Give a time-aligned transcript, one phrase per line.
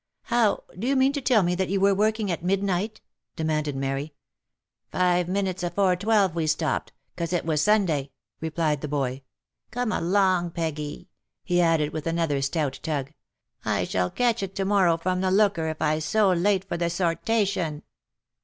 [0.33, 3.01] "How!— do you mean to tell me that you were working at mid night?"
[3.35, 4.15] demanded Mary."
[4.91, 8.09] Five minutes afore twelve we stopped— 'cause it was Sunday,"
[8.39, 9.17] replied the boy.
[9.41, 11.07] *■ Come along Peggy!"
[11.43, 13.13] he added with another stout tug,"
[13.63, 16.85] I shall catch it to morrow from the looker if I'se too late for the
[16.89, 17.83] 'sortation."